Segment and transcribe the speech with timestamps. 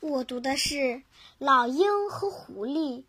[0.00, 0.76] 我读的是
[1.36, 3.00] 《老鹰和狐狸》，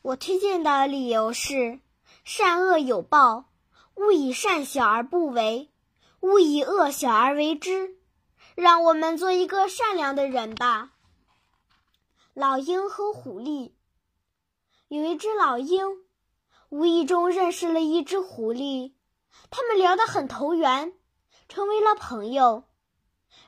[0.00, 1.78] 我推荐的理由是：
[2.24, 3.50] 善恶有报，
[3.96, 5.70] 勿以善小而不为，
[6.20, 7.98] 勿以恶小而为之。
[8.54, 10.92] 让我们做一个善良的人吧。
[12.32, 13.72] 老鹰和狐狸，
[14.88, 15.84] 有一只老鹰
[16.70, 18.94] 无意中认识了一只狐狸，
[19.50, 20.94] 他们聊得很投缘，
[21.50, 22.64] 成为了朋友。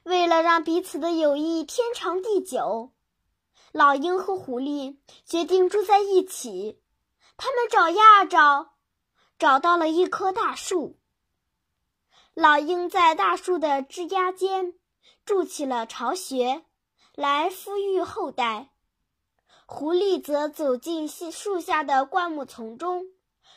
[0.03, 2.93] 为了让彼此的友谊天长地久，
[3.73, 6.81] 老鹰和狐狸决定住在一起。
[7.37, 8.75] 他们找呀找，
[9.39, 10.99] 找到了一棵大树。
[12.35, 14.75] 老鹰在大树的枝桠间
[15.25, 16.65] 筑起了巢穴，
[17.15, 18.71] 来孵育后代。
[19.67, 23.07] 狐狸则走进树下的灌木丛中，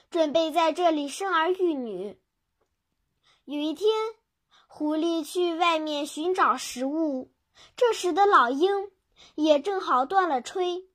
[0.10, 2.18] 准备在这里生儿育女。
[3.46, 3.90] 有一天，
[4.68, 7.32] 狐狸去外面寻找食物，
[7.76, 8.92] 这时的老鹰
[9.34, 10.86] 也正好断了炊。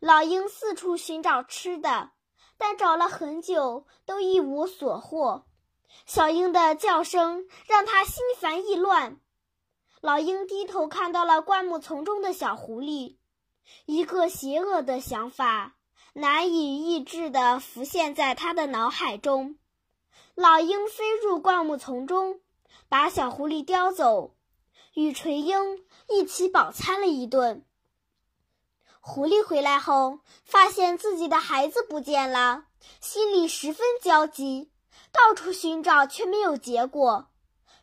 [0.00, 2.10] 老鹰四处寻找吃的，
[2.56, 5.44] 但找了很久都一无所获。
[6.06, 9.20] 小鹰的叫声让他心烦意乱。
[10.00, 13.18] 老鹰低头看到了灌木丛中的小狐狸，
[13.86, 15.76] 一个邪恶的想法
[16.14, 19.56] 难以抑制地浮现在他的脑海中。
[20.34, 22.40] 老鹰飞入灌木丛中。
[22.92, 24.34] 把小狐狸叼走，
[24.92, 27.64] 与锤鹰一起饱餐了一顿。
[29.00, 32.66] 狐狸回来后，发现自己的孩子不见了，
[33.00, 34.70] 心里十分焦急，
[35.10, 37.30] 到处寻找却没有结果。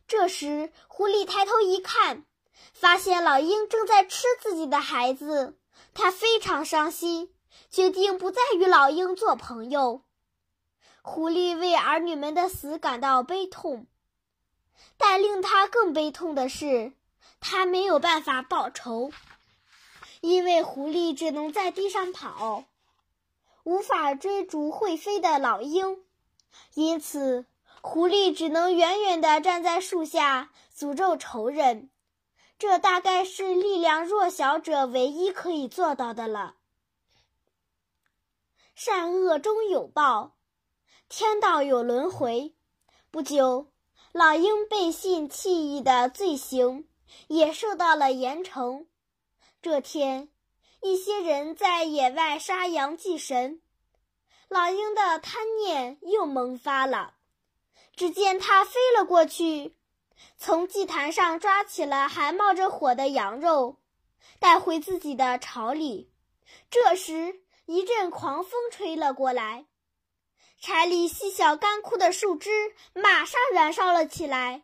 [0.08, 2.24] 这时，狐狸抬头一看，
[2.72, 5.58] 发现老鹰正在吃自己的孩子，
[5.96, 7.34] 他非常伤心，
[7.72, 10.04] 决定不再与老鹰做朋友。
[11.02, 13.88] 狐狸为儿女们的死感到悲痛。
[14.98, 16.92] 但令他更悲痛的是，
[17.40, 19.12] 他没有办法报仇，
[20.22, 22.66] 因为狐狸只能在地上跑，
[23.64, 26.04] 无法追逐会飞的老鹰，
[26.74, 27.46] 因此
[27.82, 31.90] 狐狸只能远远地站在树下诅咒仇人。
[32.58, 36.56] 这大概是力量弱小者唯一可以做到的了。
[38.76, 40.36] 善恶终有报，
[41.08, 42.54] 天道有轮回。
[43.12, 43.72] 不久。
[44.12, 46.88] 老鹰背信弃义的罪行
[47.28, 48.88] 也受到了严惩。
[49.62, 50.30] 这天，
[50.82, 53.62] 一些人在野外杀羊祭神，
[54.48, 57.14] 老鹰的贪念又萌发了。
[57.96, 59.78] 只见它飞了过去，
[60.38, 63.78] 从祭坛上抓起了还冒着火的羊肉，
[64.40, 66.12] 带回自己的巢里。
[66.72, 69.66] 这时，一阵狂风吹了过来。
[70.62, 72.50] 柴里细小干枯的树枝
[72.94, 74.64] 马上燃烧了起来，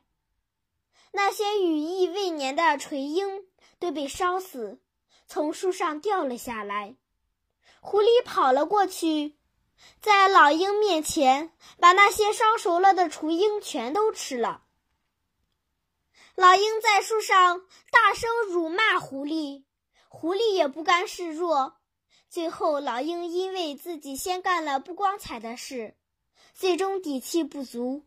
[1.14, 3.46] 那些羽翼未粘的锤鹰
[3.80, 4.82] 都被烧死，
[5.26, 6.98] 从树上掉了下来。
[7.80, 9.38] 狐狸跑了过去，
[10.02, 14.64] 在老鹰面前把那些烧熟了的雏鹰全都吃了。
[16.36, 19.64] 老鹰在树上大声辱骂狐狸，
[20.10, 21.78] 狐狸也不甘示弱。
[22.36, 25.96] 最后，老鹰因为自己先干了不光彩的事，
[26.54, 28.04] 最终底气不足，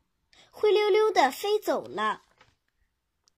[0.50, 2.24] 灰溜溜的飞走了。